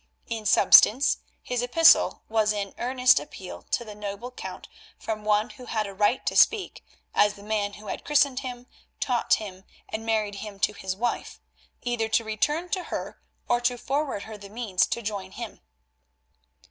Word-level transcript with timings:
In 0.25 0.47
substance 0.47 1.19
this 1.47 1.61
epistle 1.61 2.23
was 2.27 2.53
an 2.53 2.73
earnest 2.79 3.19
appeal 3.19 3.61
to 3.69 3.85
the 3.85 3.93
noble 3.93 4.31
count 4.31 4.67
from 4.97 5.23
one 5.23 5.51
who 5.51 5.65
had 5.65 5.85
a 5.85 5.93
right 5.93 6.25
to 6.25 6.35
speak, 6.35 6.83
as 7.13 7.35
the 7.35 7.43
man 7.43 7.73
who 7.73 7.85
had 7.85 8.03
christened 8.03 8.39
him, 8.39 8.65
taught 8.99 9.35
him, 9.35 9.63
and 9.87 10.03
married 10.03 10.37
him 10.41 10.59
to 10.61 10.73
his 10.73 10.95
wife, 10.95 11.39
either 11.83 12.09
to 12.09 12.23
return 12.23 12.67
to 12.69 12.85
her 12.85 13.21
or 13.47 13.61
to 13.61 13.77
forward 13.77 14.23
her 14.23 14.39
the 14.39 14.49
means 14.49 14.87
to 14.87 15.03
join 15.03 15.33
him. 15.33 15.61